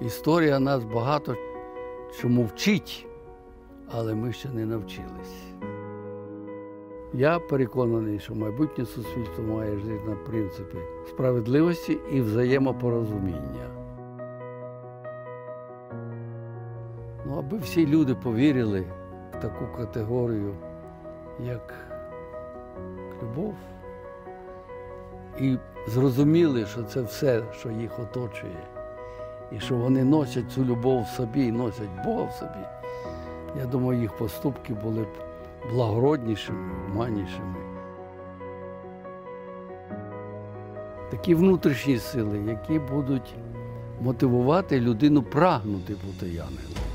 [0.00, 1.36] Історія нас багато
[2.20, 3.06] чому вчить,
[3.90, 5.44] але ми ще не навчились.
[7.12, 10.78] Я переконаний, що майбутнє суспільство має жити на принципі
[11.08, 13.70] справедливості і взаємопорозуміння.
[17.26, 18.86] Ну, аби всі люди повірили
[19.32, 20.54] в таку категорію,
[21.46, 21.74] як
[23.22, 23.54] любов,
[25.40, 25.56] і
[25.86, 28.62] зрозуміли, що це все, що їх оточує,
[29.52, 32.66] і що вони носять цю любов в собі і носять Бога в собі.
[33.58, 35.08] Я думаю, їх поступки були б
[35.72, 37.54] благороднішими, гуманнішими.
[41.10, 43.34] Такі внутрішні сили, які будуть
[44.00, 46.93] мотивувати людину прагнути бути янголом.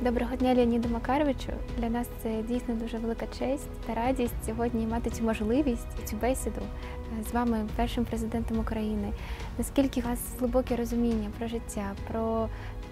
[0.00, 1.52] Доброго дня, Леоніду Макаровичу.
[1.78, 6.60] Для нас це дійсно дуже велика честь та радість сьогодні мати цю можливість, цю бесіду
[6.60, 9.12] е, з вами, першим президентом України.
[9.58, 12.48] Наскільки у вас глибоке розуміння про життя, про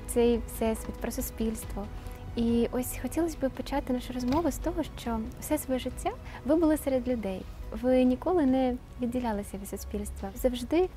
[0.07, 1.85] цей всесвіт, про суспільство.
[2.37, 6.11] І ось хотілося б почати нашу розмову з того, що все своє життя
[6.45, 7.43] ви були серед людей.
[7.83, 10.31] Ви ніколи не відділялися від суспільства.
[10.35, 10.89] Завжди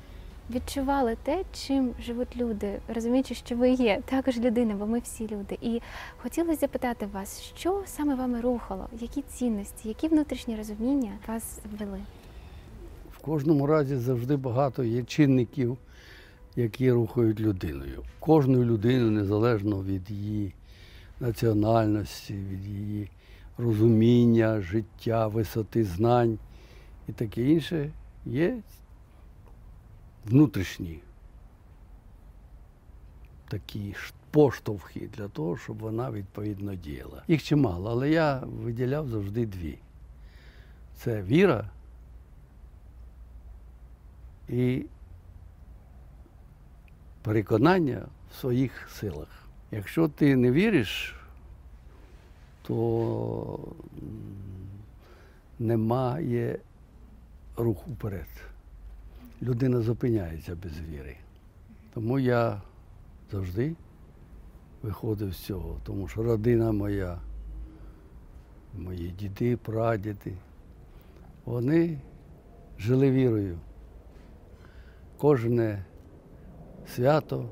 [0.50, 5.58] відчували те, чим живуть люди, розуміючи, що ви є також людина, бо ми всі люди.
[5.60, 5.80] І
[6.18, 11.98] хотілося запитати вас, що саме вами рухало, які цінності, які внутрішні розуміння вас ввели?
[13.12, 15.78] В кожному разі завжди багато є чинників,
[16.56, 18.02] які рухають людиною.
[18.20, 20.52] Кожну людину, незалежно від її
[21.20, 23.08] національності, від її
[23.58, 26.38] розуміння, життя, висоти знань
[27.08, 27.90] і таке інше,
[28.26, 28.56] є
[30.26, 31.00] внутрішні
[33.48, 33.94] такі
[34.30, 37.22] поштовхи для того, щоб вона відповідно діяла.
[37.28, 39.78] Їх чимало, але я виділяв завжди дві.
[40.96, 41.70] Це віра
[44.48, 44.86] і
[47.22, 49.28] переконання в своїх силах.
[49.70, 51.14] Якщо ти не віриш,
[52.62, 53.58] то
[55.58, 56.58] немає
[57.56, 58.49] руху вперед.
[59.42, 61.16] Людина зупиняється без віри.
[61.94, 62.62] Тому я
[63.32, 63.76] завжди
[64.82, 67.18] виходив з цього, тому що родина моя,
[68.78, 70.32] мої діди, прадіди,
[71.44, 71.98] вони
[72.78, 73.58] жили вірою.
[75.18, 75.84] Кожне
[76.94, 77.48] свято,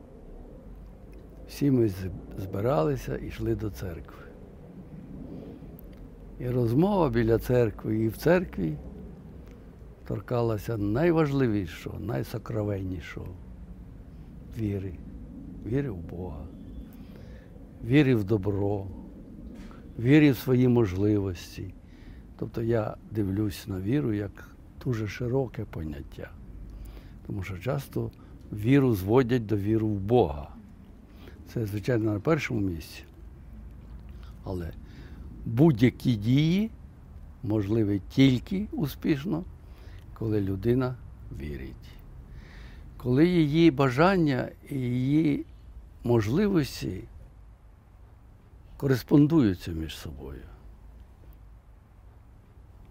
[1.49, 1.91] всі ми
[2.39, 4.25] збиралися і йшли до церкви.
[6.39, 8.77] І розмова біля церкви і в церкві
[10.09, 13.29] торкалася найважливішого, найсокровеннішого
[14.59, 14.93] віри,
[15.67, 16.47] віри в Бога,
[17.85, 18.87] віри в добро,
[19.99, 21.75] віри в свої можливості.
[22.39, 24.51] Тобто я дивлюсь на віру як
[24.85, 26.31] дуже широке поняття,
[27.27, 28.11] тому що часто
[28.53, 30.49] віру зводять до віру в Бога.
[31.53, 33.03] Це, звичайно, на першому місці.
[34.45, 34.71] Але
[35.47, 36.71] будь-які дії
[37.43, 39.45] можливі тільки успішно,
[40.19, 40.95] коли людина
[41.41, 41.75] вірить.
[42.97, 45.45] Коли її бажання і її
[46.05, 47.05] можливості
[48.77, 50.43] кореспондуються між собою.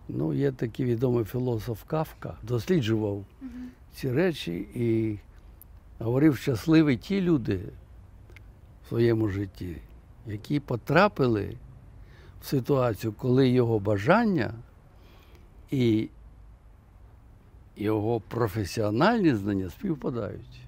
[0.10, 3.26] Ну, є такий відомий філософ Кавка, досліджував
[3.94, 5.20] ці речі і
[6.00, 7.60] говорив, щасливі ті люди
[8.84, 9.78] в своєму житті,
[10.28, 11.56] які потрапили
[12.42, 14.54] в ситуацію, коли його бажання
[15.72, 16.10] і
[17.78, 20.62] його професіональні знання співпадають.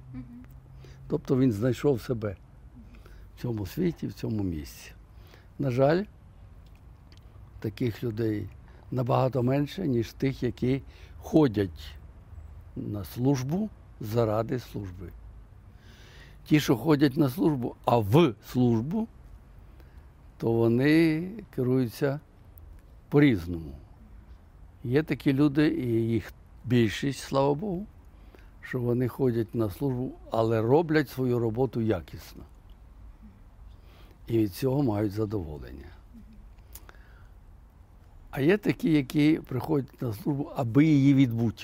[1.07, 2.35] Тобто він знайшов себе
[3.35, 4.91] в цьому світі, в цьому місці.
[5.59, 6.03] На жаль,
[7.59, 8.47] таких людей
[8.91, 10.81] набагато менше, ніж тих, які
[11.17, 11.95] ходять
[12.75, 15.09] на службу заради служби.
[16.45, 19.07] Ті, що ходять на службу, а в службу,
[20.37, 22.19] то вони керуються
[23.09, 23.71] по-різному.
[24.83, 26.31] Є такі люди, і їх
[26.65, 27.85] більшість, слава Богу,
[28.61, 32.44] що вони ходять на службу, але роблять свою роботу якісно.
[34.27, 35.88] І від цього мають задоволення.
[38.31, 41.63] А є такі, які приходять на службу, аби її відбути.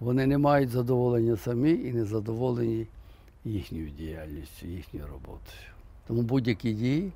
[0.00, 2.86] Вони не мають задоволення самі і не задоволені
[3.44, 5.68] їхньою діяльністю, їхньою роботою.
[6.06, 7.12] Тому будь-які дії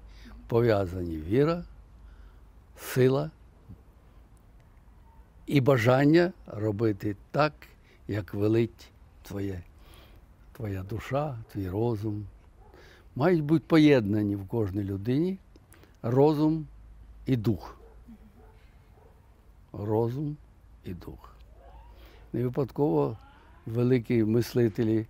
[0.47, 1.65] пов'язані віра,
[2.77, 3.31] сила
[5.51, 7.53] і бажання робити так,
[8.09, 8.91] як велить
[9.23, 9.63] твоє,
[10.53, 12.27] твоя душа, твій розум.
[13.17, 15.39] Мають бути поєднані в кожній людині
[16.03, 16.67] розум
[17.27, 17.77] і дух.
[19.73, 20.37] Розум
[20.85, 21.35] і дух.
[22.33, 23.17] Не випадково
[23.67, 25.07] великі мислителі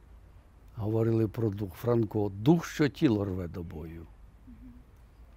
[0.76, 1.74] говорили про дух.
[1.74, 4.06] Франко, дух, що тіло рве до бою.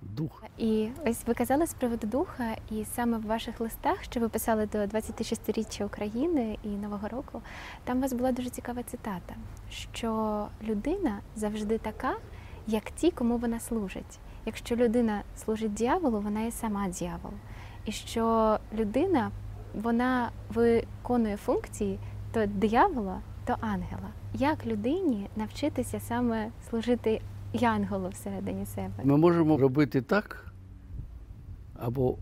[0.09, 0.43] Дух.
[0.57, 4.65] І ось ви казали з приводу духа, і саме в ваших листах, що ви писали
[4.65, 7.41] до 26-річчя України і Нового року,
[7.83, 9.35] там у вас була дуже цікава цитата,
[9.69, 12.15] що людина завжди така,
[12.67, 14.19] як ті, кому вона служить.
[14.45, 17.31] Якщо людина служить дьяволу, вона є сама дьявол.
[17.85, 19.31] І що людина
[19.73, 21.99] вона виконує функції
[22.33, 24.09] то диявола, то ангела.
[24.33, 27.21] Як людині навчитися саме служити
[27.53, 29.03] янголу всередині себе?
[29.03, 30.53] Ми можемо робити так,
[31.79, 32.17] або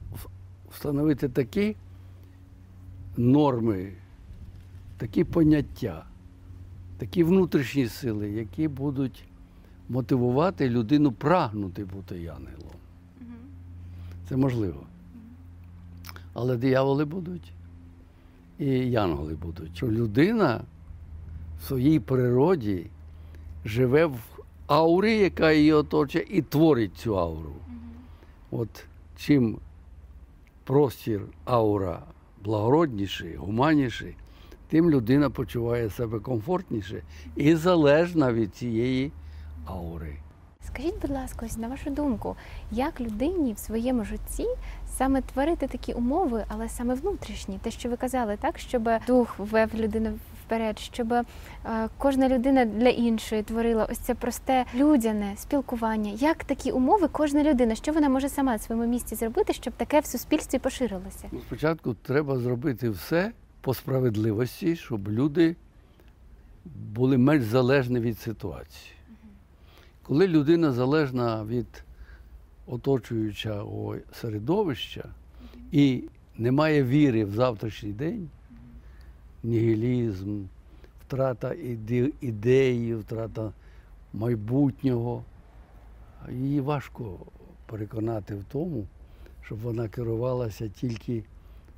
[0.71, 1.75] встановити такі
[3.17, 3.91] норми,
[4.97, 6.05] такі поняття,
[6.97, 9.23] такі внутрішні сили, які будуть
[9.89, 12.75] мотивувати людину прагнути бути янголом.
[14.29, 14.83] Це можливо.
[16.33, 17.53] Але дияволи будуть
[18.59, 19.75] і янголи будуть.
[19.75, 20.61] Що людина
[21.59, 22.85] в своїй природі
[23.65, 24.40] живе в
[24.71, 27.53] аурі, яка її оточує, і творить цю ауру.
[28.51, 28.85] От
[29.17, 29.57] чим
[30.63, 31.99] простір аура
[32.43, 34.15] благородніший, гуманніший,
[34.69, 37.03] тим людина почуває себе комфортніше
[37.35, 39.11] і залежна від цієї
[39.65, 40.15] аури.
[40.67, 42.35] Скажіть, будь ласка, ось на вашу думку,
[42.71, 44.45] як людині в своєму житті
[44.97, 49.69] саме творити такі умови, але саме внутрішні, те, що ви казали, так, щоб дух ввев
[49.75, 50.13] людину
[50.51, 51.23] вперед, щоб е,
[51.97, 56.11] кожна людина для іншої творила ось це просте людяне спілкування.
[56.11, 59.99] Як такі умови кожна людина, що вона може сама на своєму місці зробити, щоб таке
[59.99, 61.29] в суспільстві поширилося?
[61.31, 63.31] Ну, Спочатку треба зробити все
[63.61, 65.55] по справедливості, щоб люди
[66.65, 68.93] були менш залежні від ситуації.
[70.03, 71.83] Коли людина залежна від
[72.67, 75.03] оточуючого середовища
[75.71, 76.03] і
[76.37, 78.29] не має віри в завтрашній день,
[79.43, 80.43] нігілізм,
[81.07, 83.51] втрата іде- ідеї, втрата
[84.13, 85.23] майбутнього,
[86.31, 87.19] її важко
[87.65, 88.85] переконати в тому,
[89.41, 91.23] щоб вона керувалася тільки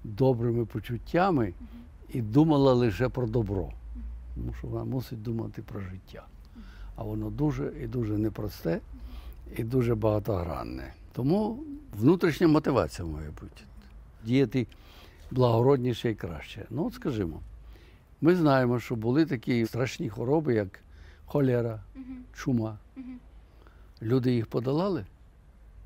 [0.03, 1.53] добрими почуттями
[2.13, 3.69] і думала лише про добро.
[4.35, 6.25] Тому що вона мусить думати про життя.
[6.95, 8.79] А воно дуже і дуже непросте
[9.57, 10.93] і дуже багатогранне.
[11.13, 11.59] Тому
[11.99, 13.61] внутрішня мотивація має бути.
[14.25, 14.67] Діяти
[15.31, 16.65] благородніше і краще.
[16.69, 17.39] Ну, от скажімо,
[18.23, 20.79] ми знаємо, що були такі страшні хвороби, як
[21.25, 21.79] холера,
[22.33, 22.77] чума.
[24.01, 25.05] Люди їх подолали?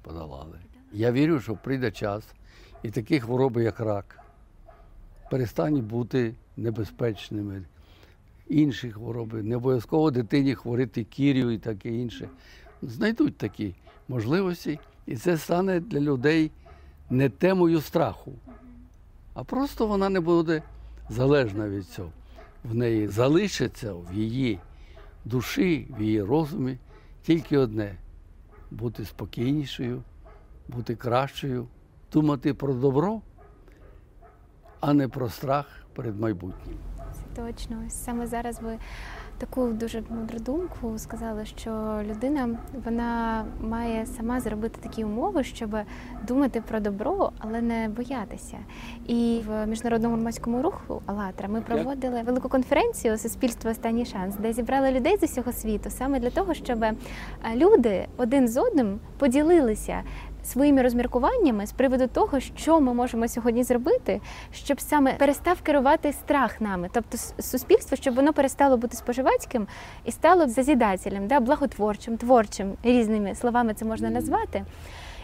[0.01, 0.59] Подолали.
[0.93, 2.23] Я вірю, що прийде час,
[2.83, 4.19] і такі хвороби, як рак,
[5.31, 7.61] перестануть бути небезпечними.
[8.47, 12.29] Інші хвороби, не обов'язково дитині хворити кір'ю і таке інше.
[12.81, 13.75] Знайдуть такі
[14.07, 16.51] можливості, і це стане для людей
[17.09, 18.33] не темою страху,
[19.33, 20.63] а просто вона не буде
[21.09, 22.11] залежна від цього.
[22.69, 24.59] В неї залишиться в її
[25.25, 26.77] душі, в її розумі
[27.21, 27.95] тільки одне
[28.71, 30.03] бути спокійнішою,
[30.67, 31.67] бути кращою,
[32.13, 33.21] думати про добро,
[34.79, 35.65] а не про страх
[35.95, 36.77] перед майбутнім.
[37.35, 37.83] Точно.
[37.89, 38.77] Саме зараз ви
[39.37, 42.49] таку дуже мудру думку сказали, що людина
[42.85, 45.77] вона має сама зробити такі умови, щоб
[46.27, 48.57] думати про добро, але не боятися.
[49.07, 54.91] І в міжнародному громадському руху «АЛЛАТРА» ми проводили велику конференцію Суспільство Останній шанс, де зібрали
[54.91, 56.93] людей з усього світу саме для того, щоб е,
[57.55, 60.03] люди один з одним поділилися.
[60.47, 64.21] Своїми розміркуваннями з приводу того, що ми можемо сьогодні зробити,
[64.53, 69.67] щоб саме перестав керувати страх нами, тобто суспільство, щоб воно перестало бути споживацьким
[70.05, 74.65] і стало зазідателем, да, благотворчим, творчим, різними словами це можна назвати.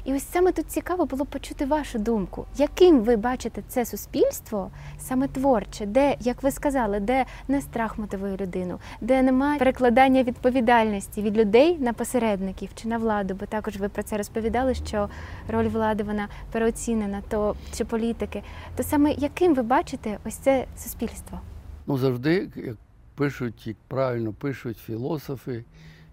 [0.05, 5.27] І ось саме тут цікаво було почути вашу думку, яким ви бачите це суспільство саме
[5.27, 11.37] творче, де, як ви сказали, де не страх мотивує людину, де немає перекладання відповідальності від
[11.37, 15.09] людей на посередників чи на владу, бо також ви про це розповідали, що
[15.47, 18.43] роль влади вона переоцінена, то чи політики,
[18.75, 21.39] то саме яким ви бачите ось це суспільство?
[21.87, 22.75] Ну, завжди, як
[23.15, 25.63] пишуть, як правильно пишуть філософи,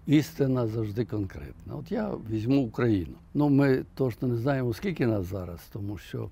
[0.05, 1.75] істина завжди конкретна.
[1.75, 3.15] От я візьму Україну.
[3.33, 6.29] Ну, ми точно не знаємо, скільки нас зараз, тому що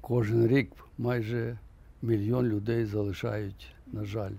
[0.00, 1.58] кожен рік майже
[2.02, 4.32] мільйон людей залишають, на жаль,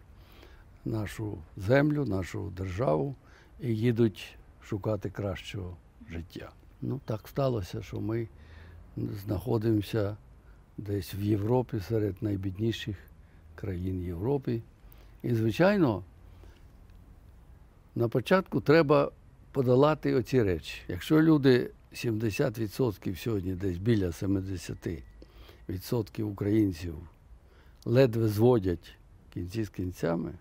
[0.85, 3.15] нашу землю, нашу державу
[3.61, 5.77] і їдуть шукати кращого
[6.09, 6.49] життя.
[6.81, 8.27] Ну, так сталося, що ми
[8.97, 10.17] знаходимося
[10.77, 12.97] десь в Європі серед найбідніших
[13.55, 14.61] країн Європи.
[15.23, 16.03] І, звичайно,
[17.95, 19.11] на початку треба
[19.51, 20.81] подолати оці речі.
[20.87, 26.95] Якщо люди 70% сьогодні, десь біля 70% українців
[27.85, 28.93] ледве зводять
[29.33, 30.31] кінці з кінцями,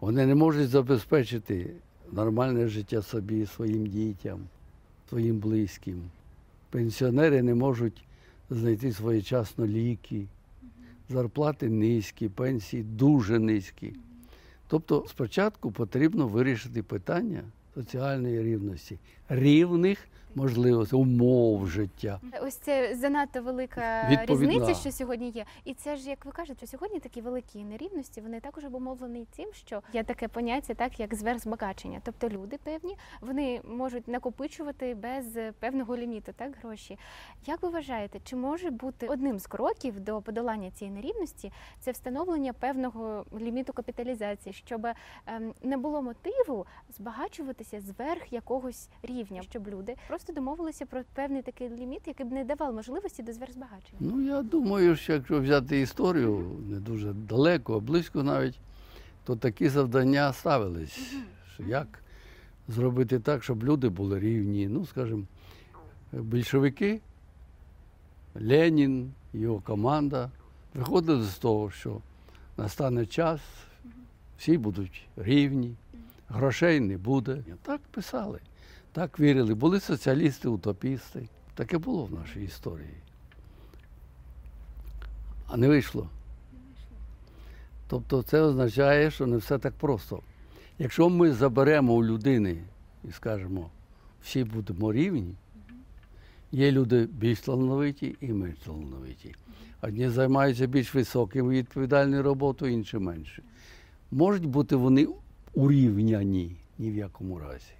[0.00, 1.70] вони не можуть забезпечити
[2.12, 4.40] нормальне життя собі, своїм дітям,
[5.08, 6.02] своїм близьким.
[6.70, 8.04] Пенсіонери не можуть
[8.50, 10.26] знайти своєчасно ліки,
[11.10, 13.94] зарплати низькі, пенсії дуже низькі.
[14.74, 19.98] Тобто спочатку потрібно вирішити питання соціальної рівності, рівних
[20.36, 22.20] можливостей, умов життя.
[22.42, 24.54] Ось це занадто велика Відповідна.
[24.54, 25.44] різниця, що сьогодні є.
[25.64, 29.82] І це ж, як ви кажете, сьогодні такі великі нерівності, вони також обумовлені тим, що
[29.92, 32.00] є таке поняття, так як зверхзбагачення.
[32.04, 35.24] Тобто люди певні, вони можуть накопичувати без
[35.60, 36.98] певного ліміту, так гроші.
[37.46, 42.52] Як ви вважаєте, чи може бути одним з кроків до подолання цієї нерівності це встановлення
[42.52, 44.86] певного ліміту капіталізації, щоб
[45.26, 51.68] ем, не було мотиву збагачуватися зверх якогось рівня, щоб люди просто домовилися про певний такий
[51.68, 53.98] ліміт, який б не давав можливості до зверхзбагачення.
[54.00, 58.58] Ну, я думаю, що якщо взяти історію не дуже далеко, а близько навіть,
[59.24, 61.14] то такі завдання ставились.
[61.54, 62.02] Що як
[62.68, 64.68] зробити так, щоб люди були рівні.
[64.68, 65.22] Ну, скажімо,
[66.12, 67.00] більшовики,
[68.34, 70.30] Ленін, його команда
[70.74, 72.00] виходили з того, що
[72.56, 73.40] настане час,
[74.38, 75.74] всі будуть рівні,
[76.28, 77.42] грошей не буде.
[77.62, 78.40] Так писали,
[78.94, 79.54] так вірили.
[79.54, 81.28] Були соціалісти, утопісти.
[81.54, 82.94] Таке було в нашій історії.
[85.46, 86.08] А не вийшло.
[87.88, 90.20] Тобто це означає, що не все так просто.
[90.78, 92.56] Якщо ми заберемо у людини
[93.08, 93.70] і скажемо,
[94.22, 95.34] всі будемо рівні,
[96.52, 99.34] є люди більш талановиті і менш талановиті.
[99.82, 103.42] Одні займаються більш високою відповідальною роботою, інші менше.
[104.10, 105.08] Можуть бути вони
[105.54, 107.72] урівняні ні в якому разі.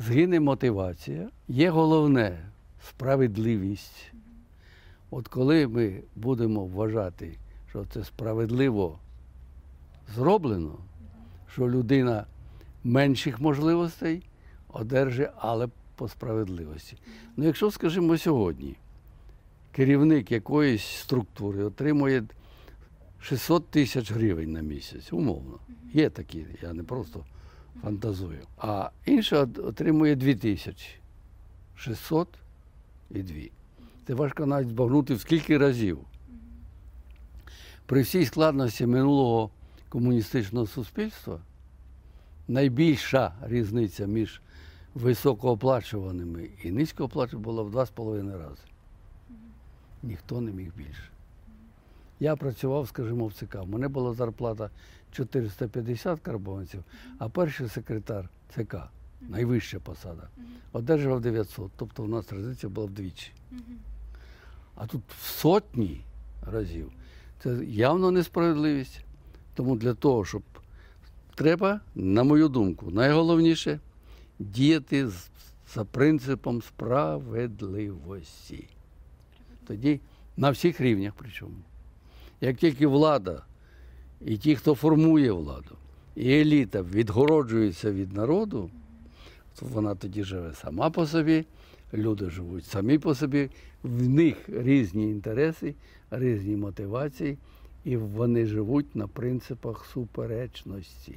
[0.00, 1.28] Згине мотивація.
[1.48, 2.38] Є головне
[2.88, 4.12] справедливість.
[5.10, 7.38] От коли ми будемо вважати,
[7.70, 8.98] що це справедливо
[10.14, 10.78] зроблено,
[11.52, 12.26] що людина
[12.84, 14.22] менших можливостей
[14.68, 16.96] одержить, але по справедливості.
[17.36, 18.76] Ну, якщо, скажімо, сьогодні
[19.72, 22.24] керівник якоїсь структури отримує
[23.20, 25.58] 600 тисяч гривень на місяць, умовно.
[25.92, 27.24] Є такі, я не просто
[27.82, 28.38] фантазую.
[28.58, 28.90] А
[29.32, 30.88] от- отримує 2 тисячі.
[31.76, 32.28] 600
[33.10, 33.36] і 2.
[34.06, 35.98] Це важко навіть збагнути в скільки разів.
[37.86, 39.50] При всій складності минулого
[39.88, 41.40] комуністичного суспільства
[42.48, 44.40] найбільша різниця між
[44.94, 48.62] високооплачуваними і низькооплачуваними була в два з половиною рази.
[50.02, 51.10] Ніхто не міг більше.
[52.20, 53.56] Я працював, скажімо, в ЦК.
[53.62, 54.70] У мене була зарплата
[55.12, 56.84] 450 карбованців,
[57.18, 58.76] а перший секретар ЦК,
[59.20, 60.28] найвища посада,
[60.72, 61.70] одержував 900.
[61.76, 63.32] Тобто у нас різниця була вдвічі.
[64.74, 66.04] А тут в сотні
[66.42, 66.92] разів.
[67.42, 69.04] Це явно несправедливість.
[69.54, 70.42] Тому для того, щоб
[71.34, 73.80] треба, на мою думку, найголовніше
[74.38, 75.08] діяти
[75.74, 78.68] за принципом справедливості.
[79.66, 80.00] Тоді
[80.36, 81.54] на всіх рівнях причому.
[82.40, 83.42] Як тільки влада
[84.20, 85.76] і ті, хто формує владу,
[86.16, 88.70] і еліта відгороджуються від народу,
[89.58, 91.44] то вона тоді живе сама по собі,
[91.94, 93.50] люди живуть самі по собі,
[93.82, 95.74] в них різні інтереси,
[96.10, 97.38] різні мотивації,
[97.84, 101.14] і вони живуть на принципах суперечності.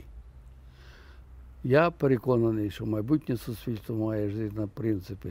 [1.63, 5.30] Я переконаний, що майбутнє суспільство має жити на принципі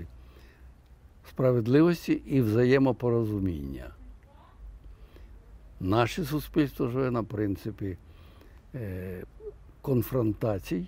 [1.28, 3.90] справедливості і взаємопорозуміння.
[5.82, 7.96] Наше суспільство живе на принципі
[8.74, 9.22] е,
[9.80, 10.86] конфронтацій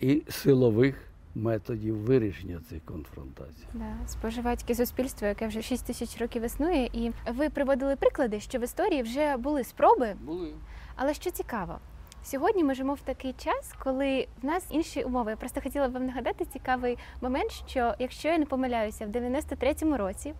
[0.00, 0.96] і силових
[1.34, 3.66] методів вирішення цих конфронтацій.
[3.74, 8.62] Да, споживацьке суспільство, яке вже 6 тисяч років існує, і ви приводили приклади, що в
[8.62, 10.48] історії вже були спроби, Були.
[10.96, 11.78] але що цікаво.
[12.24, 15.30] Сьогодні ми живемо в такий час, коли в нас інші умови.
[15.30, 19.96] Я просто хотіла б вам нагадати цікавий момент, що якщо я не помиляюся, в 93-му
[19.96, 20.34] році,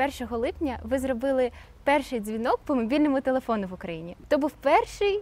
[0.00, 1.50] 1 липня, ви зробили
[1.84, 4.16] перший дзвінок по мобільному телефону в Україні.
[4.28, 5.20] То був перший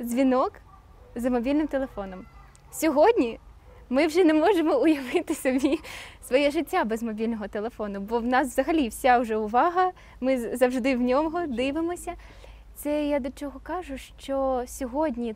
[0.00, 0.52] дзвінок
[1.14, 2.24] за мобільним телефоном.
[2.70, 3.38] Сьогодні
[3.88, 5.80] ми вже не можемо уявити собі
[6.22, 9.90] своє життя без мобільного телефону, бо в нас взагалі вся вже увага,
[10.20, 12.14] ми завжди в нього дивимося.
[12.74, 15.34] Це я до чого кажу, що сьогодні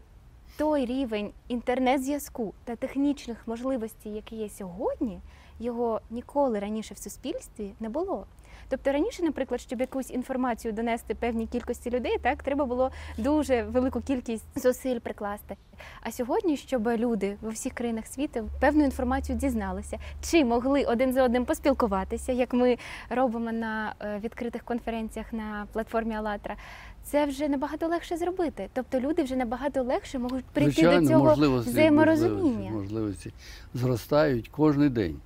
[0.57, 5.21] той рівень інтернет-зв'язку та технічних можливостей, які є сьогодні,
[5.59, 8.27] його ніколи раніше в суспільстві не було.
[8.69, 14.01] Тобто раніше, наприклад, щоб якусь інформацію донести певній кількості людей, так треба було дуже велику
[14.01, 15.57] кількість зусиль прикласти.
[16.03, 21.25] А сьогодні, щоб люди в усіх країнах світу певну інформацію дізналися, чи могли один за
[21.25, 22.79] одним поспілкуватися, як ми
[23.11, 26.57] робимо на е, відкритих конференціях на платформі АЛЛАТРА,
[27.03, 28.69] це вже набагато легше зробити.
[28.73, 32.71] Тобто люди вже набагато легше можуть прийти Звичайно, до цього можливості, взаєморозуміння.
[32.71, 33.33] Можливості, можливості
[33.75, 35.21] зростають кожен день.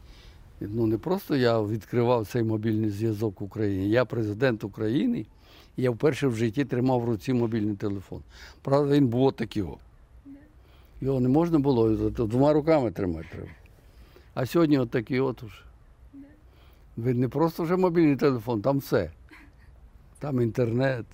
[0.71, 3.88] Ну не просто я відкривав цей мобільний зв'язок в Україні.
[3.88, 5.26] Я президент України,
[5.76, 8.23] і я вперше в житті тримав в руці мобільний телефон.
[8.62, 9.62] Правда, він був отакий.
[9.62, 9.78] о.
[11.00, 13.49] Його не можна було, двома руками тримати треба.
[14.35, 15.62] А сьогодні отакий от уже.
[16.97, 19.11] Ви не просто вже мобільний телефон, там все.
[20.19, 21.07] Там інтернет.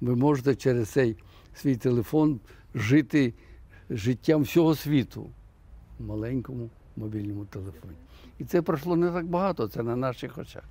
[0.00, 1.16] Ви можете через цей
[1.54, 2.40] свій телефон
[2.74, 3.34] жити
[3.90, 5.30] життям всього світу
[5.98, 6.70] маленькому
[7.00, 7.96] мобільному телефоні.
[8.38, 10.64] І це пройшло не так багато, це на наших очах.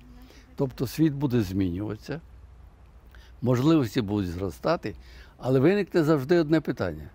[0.56, 2.20] Тобто світ буде змінюватися,
[3.42, 4.94] можливості будуть зростати,
[5.38, 7.10] але виникне завжди одне питання: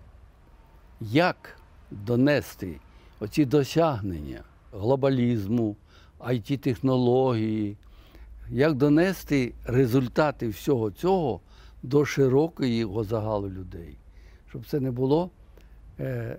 [1.00, 1.58] як
[1.90, 2.80] донести
[3.20, 4.42] оці досягнення
[4.72, 5.76] глобалізму,
[6.20, 7.76] it технології
[8.50, 11.40] як донести результати всього цього
[11.82, 13.98] до широкого загалу людей,
[14.48, 15.30] щоб це не було
[16.00, 16.38] е,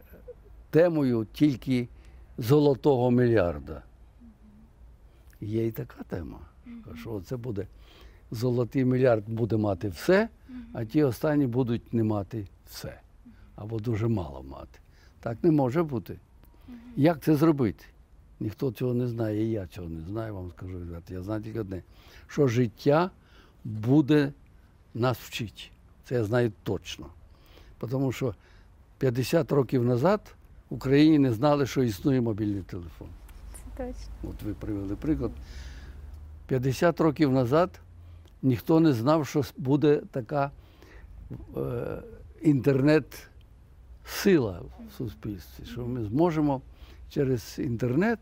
[0.69, 1.87] темою тільки
[2.37, 3.81] золотого мільярда.
[5.41, 6.39] Є і така тема,
[6.95, 7.67] що це буде
[8.31, 10.29] золотий мільярд буде мати все,
[10.73, 13.01] а ті останні будуть не мати все.
[13.55, 14.79] Або дуже мало мати.
[15.19, 16.17] Так не може бути.
[16.95, 17.85] Як це зробити?
[18.39, 21.13] Ніхто цього не знає, і я цього не знаю, вам скажу відверто.
[21.13, 21.83] Я знаю тільки одне,
[22.27, 23.11] що життя
[23.63, 24.33] буде
[24.93, 25.63] нас вчити.
[26.05, 27.07] Це я знаю точно.
[27.79, 28.35] Тому що
[28.97, 30.35] 50 років назад
[30.69, 33.07] в Україні не знали, що існує мобільний телефон.
[33.53, 34.11] Це точно.
[34.23, 35.31] От ви привели приклад.
[36.47, 37.79] 50 років назад
[38.41, 40.51] ніхто не знав, що буде така
[41.57, 41.97] е,
[42.41, 46.61] інтернет-сила в суспільстві, що ми зможемо
[47.09, 48.19] через інтернет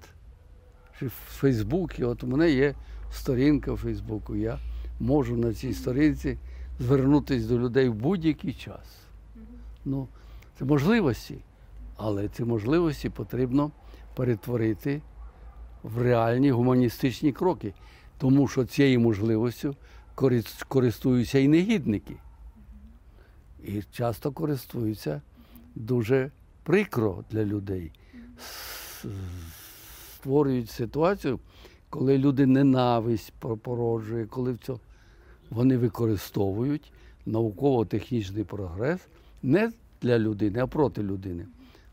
[1.00, 2.75] чи Фейсбук, і от у мене є
[3.12, 4.36] сторінка в Фейсбуку.
[4.36, 4.60] Я
[5.00, 6.38] можу на цій сторінці
[6.80, 8.98] звернутися до людей в будь-який час.
[9.86, 10.08] Ну,
[10.60, 11.38] це можливості,
[11.97, 13.71] але ці можливості потрібно
[14.15, 15.01] перетворити
[15.84, 17.73] в реальні гуманістичні кроки,
[18.17, 19.75] тому що цією можливістю
[20.67, 22.15] користуються і негідники.
[23.63, 25.21] І часто користуються
[25.75, 26.31] дуже
[26.63, 27.91] прикро для людей.
[30.15, 31.39] Створюють ситуацію,
[31.89, 34.58] коли люди ненависть по- породжує, коли
[35.49, 36.91] вони використовують
[37.25, 38.99] науково-технічний прогрес
[39.43, 41.45] не для людини, а проти людини.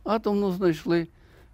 [0.04, 1.08] Атомну знайшли,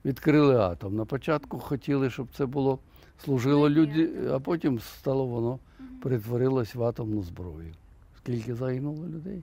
[0.04, 0.96] відкрили атом.
[0.96, 2.78] На початку хотіли, щоб це було
[3.24, 5.58] служило люди, а потім стало воно
[6.02, 7.74] перетворилось в атомну зброю.
[8.16, 9.42] Скільки загинуло людей?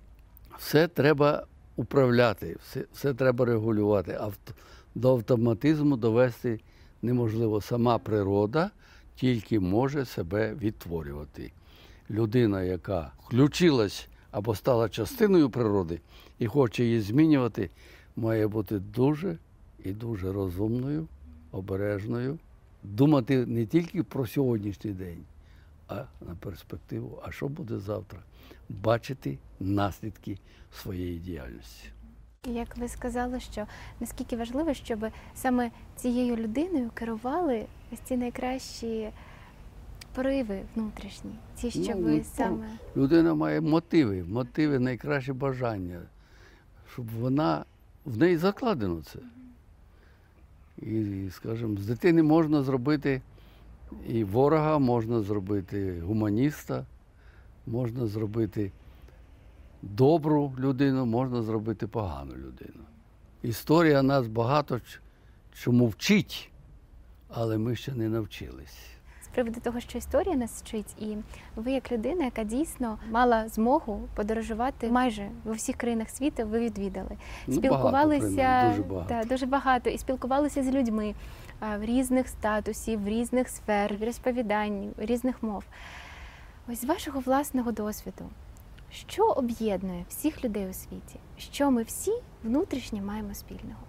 [0.57, 4.17] Все треба управляти, все, все треба регулювати.
[4.19, 4.53] Авто,
[4.95, 6.59] до автоматизму довести
[7.01, 7.61] неможливо.
[7.61, 8.71] Сама природа
[9.15, 11.51] тільки може себе відтворювати.
[12.09, 15.99] Людина, яка включилась або стала частиною природи
[16.39, 17.69] і хоче її змінювати,
[18.15, 19.38] має бути дуже
[19.84, 21.08] і дуже розумною,
[21.51, 22.39] обережною,
[22.84, 25.23] думати не тільки про сьогоднішній день,
[25.88, 28.19] а на перспективу, а що буде завтра,
[28.69, 30.38] бачити наслідки
[30.71, 31.89] своєї діяльності.
[32.45, 33.65] Як ви сказали, що
[33.99, 39.10] наскільки важливо, щоб саме цією людиною керували ось ці найкращі
[40.15, 46.01] пориви внутрішні, ті, Ну, щоб ну, саме Людина має мотиви, мотиви найкраще бажання,
[46.93, 47.65] щоб вона
[48.05, 49.19] в неї закладено це.
[50.77, 53.21] І, скажімо, з дитини можна зробити
[54.07, 56.85] і ворога, можна зробити гуманіста,
[57.67, 58.71] можна зробити
[59.81, 62.83] добру людину, можна зробити погану людину.
[63.43, 64.81] Історія нас багато
[65.53, 66.51] чому вчить,
[67.29, 68.94] але ми ще не навчились.
[69.36, 71.17] Приводу того, що історія нас вчить, і
[71.56, 77.17] ви, як людина, яка дійсно мала змогу подорожувати майже в усіх країнах світу, ви відвідали.
[77.48, 79.10] Ну, спілкувалися багато, дуже багато.
[79.10, 81.13] Та, дуже багато і спілкувалися з людьми
[81.60, 85.63] а, в різних статусів, в різних сфер, в розповідань, різних мов.
[86.67, 88.26] Ось з вашого власного досвіду,
[88.91, 91.19] що об'єднує всіх людей у світі?
[91.38, 92.12] Що ми всі
[92.43, 93.82] внутрішньо маємо спільного?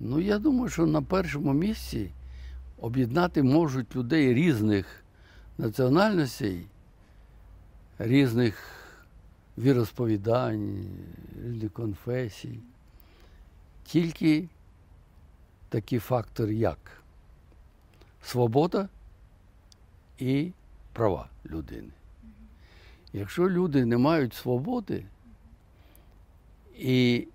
[0.00, 2.10] Ну, я думаю, що на першому місці
[2.80, 5.04] об'єднати можуть людей різних
[5.58, 6.66] національностей,
[7.98, 8.76] різних
[9.58, 10.86] віросповідань,
[11.44, 12.58] різних конфесій.
[13.84, 14.48] Тільки
[15.68, 17.02] такі фактори, як
[18.22, 18.88] свобода
[20.18, 20.52] і
[20.92, 21.90] права людини.
[23.12, 25.04] Якщо люди не мають свободи
[26.78, 27.28] і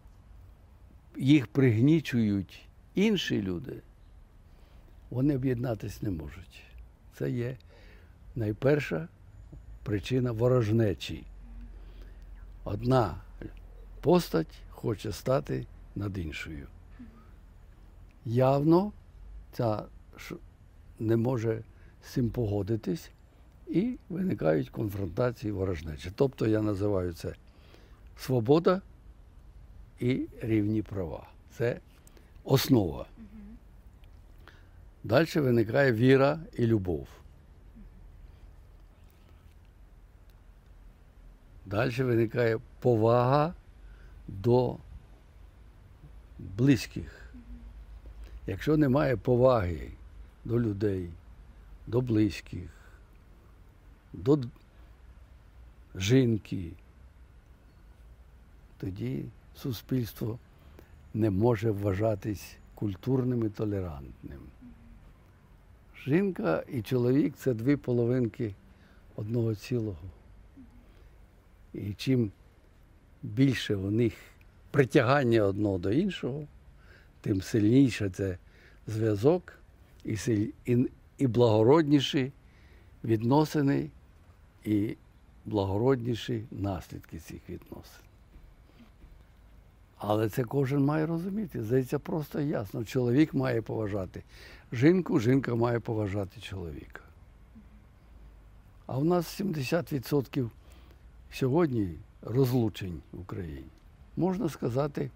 [1.17, 2.61] їх пригнічують
[2.95, 3.81] інші люди,
[5.11, 6.63] вони об'єднатися не можуть.
[7.17, 7.57] Це є
[8.35, 9.07] найперша
[9.83, 11.23] причина ворожнечі.
[12.63, 13.15] Одна
[14.01, 16.67] постать хоче стати над іншою.
[18.25, 18.91] Явно
[19.51, 19.83] ця
[20.99, 21.63] не може
[22.03, 23.09] з цим погодитись,
[23.67, 26.11] і виникають конфронтації ворожнечі.
[26.15, 27.35] Тобто я називаю це
[28.17, 28.81] свобода
[29.99, 31.27] і рівні права.
[31.57, 31.79] Це
[32.43, 33.05] основа.
[35.03, 37.07] Далі виникає віра і любов.
[41.65, 43.53] Далі виникає повага
[44.27, 44.77] до
[46.39, 47.33] близьких.
[48.47, 49.91] Якщо немає поваги
[50.45, 51.09] до людей,
[51.87, 52.69] до близьких,
[54.13, 54.39] до
[55.95, 56.71] жінки,
[58.77, 60.39] тоді суспільство
[61.13, 64.39] не може вважатись культурним і толерантним.
[66.05, 68.53] Жінка і чоловік це дві половинки
[69.15, 70.09] одного цілого.
[71.73, 72.31] І чим
[73.23, 74.13] більше у них
[74.71, 76.47] притягання одного до іншого,
[77.21, 78.37] тим сильніше це
[78.87, 79.53] зв'язок
[80.05, 80.17] і,
[80.65, 82.31] і, і благородніші
[83.03, 83.89] відносини,
[84.65, 84.95] і
[85.45, 88.01] благородніші наслідки цих відносин.
[89.97, 91.63] Але це кожен має розуміти.
[91.63, 92.83] Здається, просто ясно.
[92.83, 94.23] Чоловік має поважати
[94.73, 97.01] жінку, жінка має поважати чоловіка.
[98.85, 100.49] А в нас 70%
[101.31, 103.69] сьогодні розлучень в Україні.
[104.17, 105.09] Можна сказати,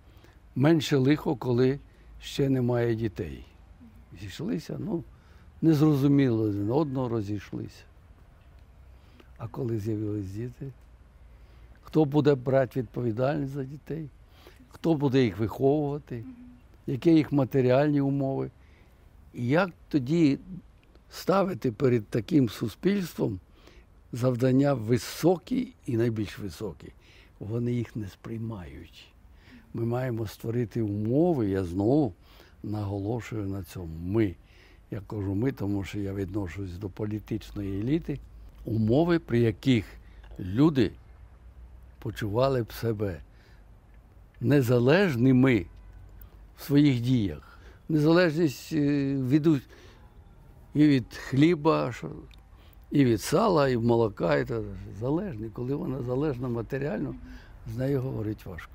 [0.55, 1.79] менше лихо, коли
[2.21, 3.45] ще немає дітей.
[4.21, 5.03] Зійшлися, ну,
[5.61, 7.83] незрозуміло один одного розійшлися.
[9.37, 10.71] А коли з'явились діти,
[11.83, 14.09] хто буде брати відповідальність за дітей?
[14.69, 16.23] Хто буде їх виховувати?
[16.87, 18.49] Які їх матеріальні умови?
[19.35, 20.39] Як тоді
[21.09, 23.39] ставити перед таким суспільством
[24.13, 26.87] завдання високі і найбільш високі?
[27.39, 29.07] Вони їх не сприймають.
[29.73, 32.13] Ми маємо створити умови, я знову
[32.63, 33.97] наголошую на цьому.
[34.05, 34.35] Ми.
[34.91, 38.19] Я кажу ми, тому що я відношусь до політичної еліти,
[38.65, 39.85] умови, при яких
[40.39, 40.91] люди
[41.99, 43.21] почували б себе
[44.41, 45.65] незалежними
[46.57, 47.54] в своїх діях.
[47.89, 49.47] Незалежність е, від,
[50.73, 51.93] і від хліба,
[52.91, 54.35] і від сала, і від молока.
[54.37, 54.61] І так
[54.99, 55.49] залежні.
[55.49, 57.15] Коли вона залежна матеріально,
[57.73, 58.71] з нею говорити важко.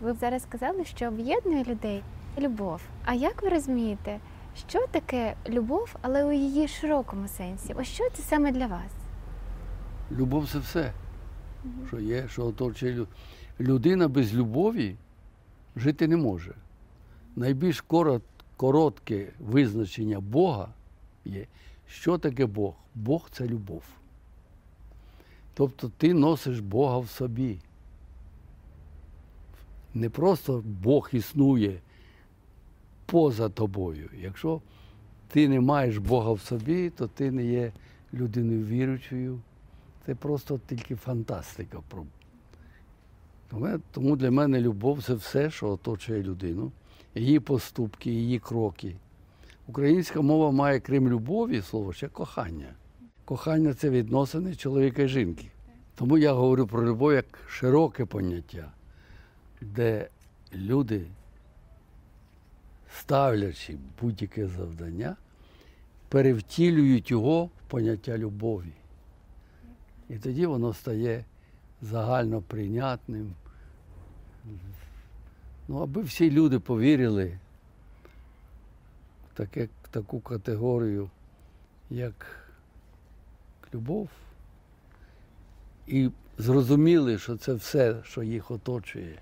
[0.00, 2.02] Ви б зараз сказали, що об'єднує людей
[2.38, 2.80] любов.
[3.04, 4.20] А як ви розумієте,
[4.68, 7.74] що таке любов, але у її широкому сенсі?
[7.78, 8.90] Ось що це саме для вас?
[10.12, 10.92] Любов це все,
[11.88, 13.06] що є, що оточує лю-
[13.60, 14.96] людина без любові
[15.76, 16.54] жити не може.
[17.36, 17.84] Найбільш
[18.56, 20.68] коротке визначення Бога
[21.24, 21.46] є,
[21.86, 22.74] що таке Бог?
[22.94, 23.82] Бог це любов.
[25.54, 27.58] Тобто ти носиш Бога в собі.
[29.94, 31.80] Не просто Бог існує
[33.06, 34.10] поза тобою.
[34.20, 34.60] Якщо
[35.28, 37.72] ти не маєш Бога в собі, то ти не є
[38.14, 39.40] людиною віруючою.
[40.06, 41.78] Це просто тільки фантастика.
[43.90, 46.72] Тому для мене любов це все, що оточує людину,
[47.16, 48.96] її поступки, її кроки.
[49.66, 52.74] Українська мова має, крім любові, слово ще кохання.
[53.24, 55.50] Кохання це відносини чоловіка і жінки.
[55.94, 58.72] Тому я говорю про любов як широке поняття,
[59.60, 60.08] де
[60.54, 61.06] люди,
[62.98, 65.16] ставлячи будь-яке завдання,
[66.08, 68.72] перевтілюють його в поняття любові.
[70.08, 71.24] І тоді воно стає
[71.82, 73.34] загально прийнятним.
[75.68, 77.38] Ну, аби всі люди повірили
[79.32, 81.10] в таке, таку категорію,
[81.90, 82.46] як
[83.74, 84.08] любов,
[85.86, 89.18] і зрозуміли, що це все, що їх оточує,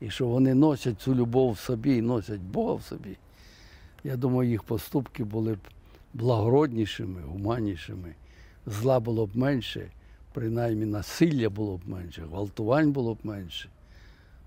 [0.00, 3.16] і що вони носять цю любов в собі і носять Бога в собі.
[4.04, 5.60] Я думаю, їх поступки були б
[6.14, 8.14] благороднішими, гуманнішими
[8.66, 9.90] зла було б менше,
[10.32, 13.68] принаймні насилля було б менше, гвалтувань було б менше.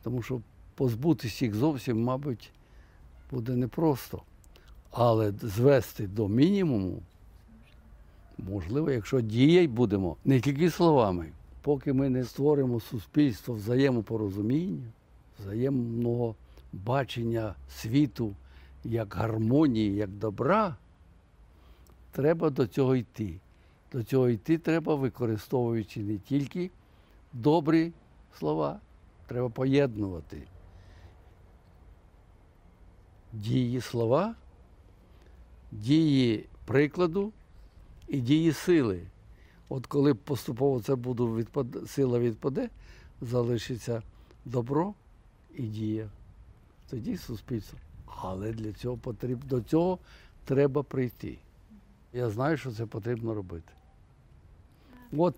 [0.04, 0.42] Тому що
[0.78, 2.52] позбутися їх зовсім, мабуть,
[3.32, 4.22] буде непросто.
[4.92, 7.02] Але звести до мінімуму
[8.38, 14.86] можливо, якщо діяти будемо не тільки словами, поки ми не створимо суспільство взаємопорозуміння,
[15.40, 16.36] взаємного
[16.74, 18.36] бачення світу
[18.84, 20.76] як гармонії, як добра,
[22.12, 23.40] треба до цього йти.
[23.92, 26.72] До цього йти треба, використовуючи не тільки
[27.34, 27.92] добрі
[28.40, 28.80] слова,
[29.28, 30.42] треба поєднувати
[33.34, 34.36] дії слова,
[35.72, 37.32] дії прикладу
[38.08, 39.02] і дії сили.
[39.70, 41.68] От коли поступово це буде відпад...
[41.88, 42.70] сила відпаде,
[43.22, 44.02] залишиться
[44.46, 44.94] добро
[45.56, 46.10] і дія.
[46.90, 47.80] Тоді суспільство.
[48.22, 50.00] Але для цього потрібно до цього
[50.46, 51.38] треба прийти.
[52.14, 53.74] Я знаю, що це потрібно робити.
[55.18, 55.36] От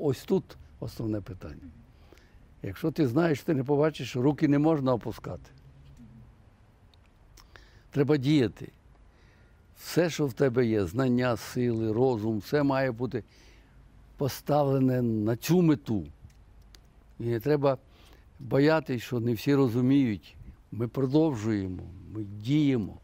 [0.00, 0.44] ось тут
[0.80, 1.70] основне питання.
[2.62, 5.50] Якщо ти знаєш, ти не побачиш, руки не можна опускати.
[7.94, 8.68] Треба діяти.
[9.78, 13.24] Все, що в тебе є, знання, сили, розум, все має бути
[14.16, 16.06] поставлене на цю мету.
[17.20, 17.78] І не треба
[18.40, 20.36] боятися, що не всі розуміють.
[20.72, 22.96] Ми продовжуємо, ми діємо.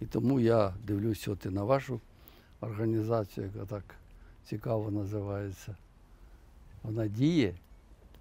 [0.00, 2.00] І тому я дивлюся от і на вашу
[2.60, 3.94] організацію, яка так
[4.44, 5.76] цікаво називається.
[6.82, 7.54] Вона діє,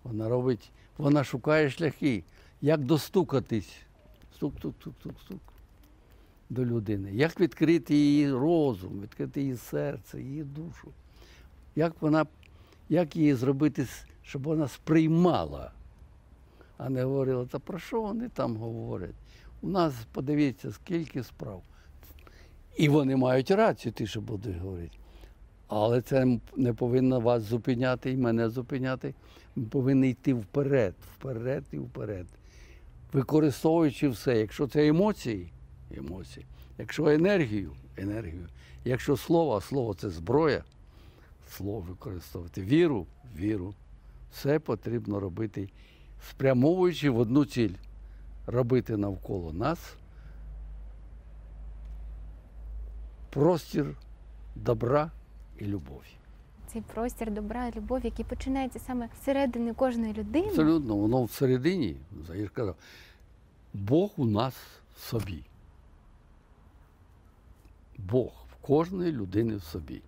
[0.03, 2.23] вона робить, вона шукає шляхи,
[2.61, 3.75] як достукатись.
[4.33, 5.46] Стук-тук-тук-тук-тук
[6.49, 7.11] до людини.
[7.13, 10.87] Як відкрити її розум, відкрити її серце, її душу.
[11.75, 12.25] Як вона,
[12.89, 13.87] як її зробити,
[14.23, 15.71] щоб вона сприймала,
[16.77, 19.15] а не говорила, та про що вони там говорять?
[19.61, 21.61] У нас, подивіться, скільки справ.
[22.77, 24.97] І вони мають рацію, ті, що будуть говорити.
[25.67, 29.13] Але це не повинно вас зупиняти і мене зупиняти.
[29.55, 32.27] Ми повинні йти вперед, вперед і вперед.
[33.13, 34.39] Використовуючи все.
[34.39, 35.51] Якщо це емоції,
[35.97, 36.45] емоції.
[36.77, 38.47] Якщо енергію, енергію.
[38.85, 40.63] Якщо слово, а слово це зброя,
[41.49, 42.61] слово використовувати.
[42.61, 43.05] Віру,
[43.37, 43.73] віру.
[44.31, 45.69] Все потрібно робити,
[46.29, 47.73] спрямовуючи в одну ціль.
[48.47, 49.95] Робити навколо нас
[53.29, 53.95] простір
[54.55, 55.11] добра
[55.59, 56.17] і любові.
[56.67, 60.47] Цей простір добра і любові, який починається саме зсередини кожної людини.
[60.47, 61.97] Абсолютно, воно всередині,
[62.27, 62.75] Заїр казав,
[63.73, 64.53] Бог у нас
[64.95, 65.43] в собі.
[67.97, 70.01] Бог в кожної людини в собі.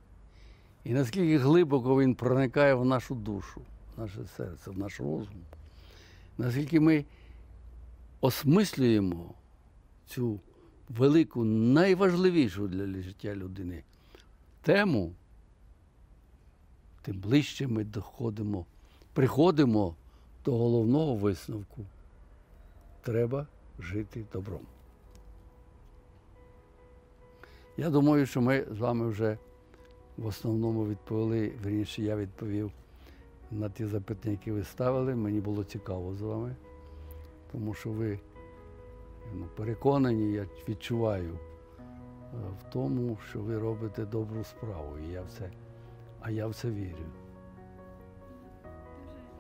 [0.84, 3.62] І наскільки глибоко він проникає в нашу душу,
[3.96, 5.42] в наше серце, в наш розум,
[6.38, 7.06] наскільки ми
[8.22, 9.34] осмислюємо
[10.08, 10.40] цю
[10.90, 13.84] велику, найважливішу для життя людини
[14.62, 15.14] тему,
[17.02, 18.66] тим ближче ми доходимо,
[19.14, 19.96] приходимо
[20.46, 21.86] до головного висновку.
[23.02, 23.48] Треба
[23.80, 24.62] жити добром.
[27.80, 29.38] Я думаю, що ми з вами вже
[30.18, 32.72] в основному відповіли, верніше, я відповів
[33.52, 35.16] на ті запитання, які ви ставили.
[35.16, 36.56] Мені було цікаво з вами,
[37.52, 38.20] тому що ви
[39.34, 41.38] ну, переконані, я відчуваю е,
[42.60, 44.98] в тому, що ви робите добру справу.
[45.08, 45.30] І я в
[46.22, 47.06] а я в це вірю.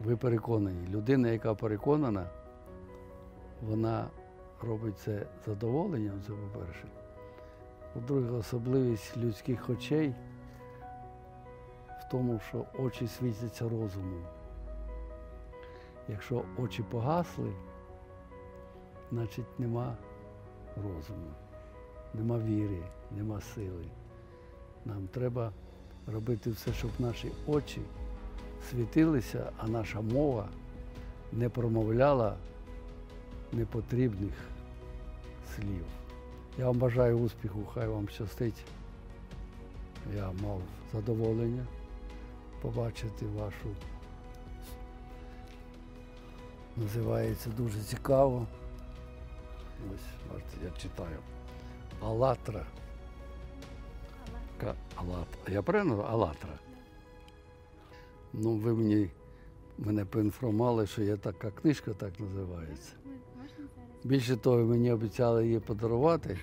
[0.04, 0.88] Ви переконані.
[0.88, 2.30] Людина, яка переконана,
[3.62, 4.08] вона
[4.62, 6.99] робить це задоволенням, це по-перше.
[7.94, 10.14] По-друге, особливість людських очей
[12.00, 14.24] в тому, що очі світяться розумом.
[16.08, 17.54] Якщо очі погасли,
[19.12, 19.98] значить нема
[20.76, 21.32] розуму,
[22.14, 23.86] нема віри, нема сили.
[24.86, 25.52] Нам треба
[26.08, 27.82] робити все, щоб наші очі
[28.70, 30.50] світилися, а наша мова
[31.32, 32.36] не промовляла
[33.52, 34.34] непотрібних
[35.56, 35.84] слів.
[36.58, 38.66] Я вам бажаю успіху, хай вам щастить.
[40.16, 40.62] Я мав
[40.94, 41.66] задоволення
[42.62, 43.76] побачити вашу.
[46.78, 48.48] Називається дуже цікаво.
[49.94, 51.18] Ось, бачите, я читаю.
[52.02, 52.66] Алатра.
[54.60, 54.76] Ка-.
[55.48, 56.02] Я правильно?
[56.02, 56.60] Алатра.
[58.34, 59.10] Ну, ви мені
[59.78, 62.94] мене поінформували, що є така книжка, так називається.
[64.04, 66.38] Більше того, мені обіцяли її подарувати.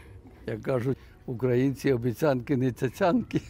[0.47, 3.41] Як кажуть, українці обіцянки не цяцянки.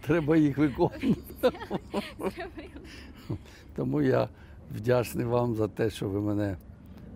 [0.00, 1.58] Треба їх виконувати.
[3.76, 4.28] Тому я
[4.76, 6.56] вдячний вам за те, що ви мене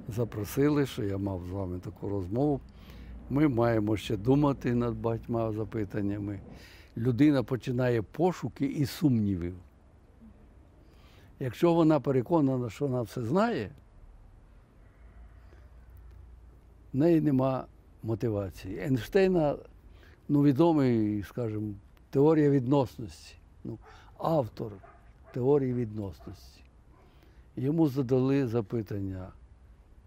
[0.09, 2.61] запросили, що я мав з вами таку розмову.
[3.31, 6.41] Ми маємо ще думати над багатьма запитаннями.
[6.97, 9.55] Людина починає пошуки і сумнівів.
[11.41, 13.71] Якщо вона переконана, що вона все знає,
[16.97, 17.67] в неї нема
[18.03, 18.79] мотивації.
[18.79, 19.57] Ейнштейна,
[20.29, 21.75] ну, відомий, скажімо,
[22.11, 23.35] теорія відносності.
[23.65, 23.79] Ну,
[24.19, 24.73] автор
[25.33, 26.61] теорії відносності.
[27.57, 29.29] Йому задали запитання,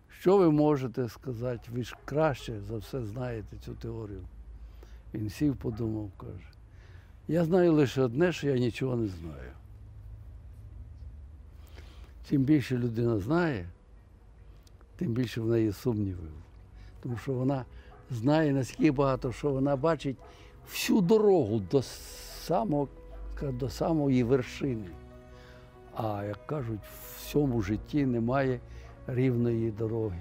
[0.09, 1.69] Що ви можете сказати?
[1.71, 4.21] Ви ж краще за все знаєте цю теорію.
[5.13, 6.49] Він сів, подумав, каже.
[7.27, 9.51] Я знаю лише одне, що я нічого не знаю.
[12.29, 13.69] Чим більше людина знає,
[14.95, 16.48] тим більше в неї сумнівів.
[17.03, 17.65] Тому що вона
[18.11, 20.17] знає наскільки багато, що вона бачить
[20.69, 22.87] всю дорогу до самого,
[23.41, 24.87] до самої вершини.
[25.95, 28.59] А як кажуть, в всьому житті немає
[29.07, 30.19] рівної дороги.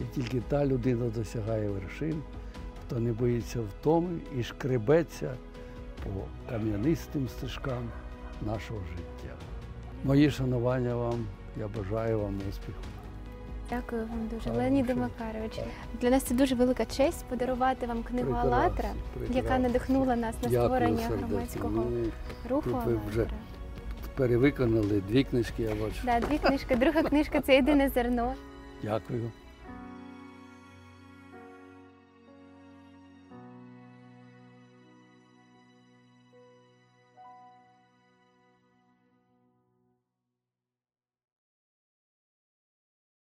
[0.00, 2.22] І тільки та людина досягає вершин,
[2.86, 5.34] хто не боїться втоми і шкребеться
[6.04, 6.10] по
[6.52, 7.90] кам'янистим стежкам
[8.46, 9.34] нашого життя.
[10.04, 11.26] Мої шанування вам,
[11.58, 12.99] я бажаю вам успіху.
[13.70, 14.96] Дякую вам дуже, Леоніде
[15.52, 15.62] що?
[16.00, 18.88] Для нас це дуже велика честь подарувати вам книгу Алатра,
[19.30, 22.06] яка надихнула нас на створення громадського Ну,
[22.48, 23.26] руху «АЛЛАТРА».
[24.14, 25.96] перевиконали дві книжки, я бачу.
[26.04, 26.76] Да, дві книжки.
[26.76, 28.34] Друга книжка це єдине зерно.
[28.82, 29.30] Дякую.